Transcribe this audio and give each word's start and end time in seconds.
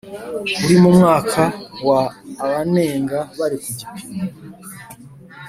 kuri 0.55 0.75
mu 0.83 0.89
mwaka 0.97 1.41
wa 1.87 2.01
Abanenga 2.43 3.19
bari 3.37 3.57
ku 3.63 3.69
gipimo 3.77 4.21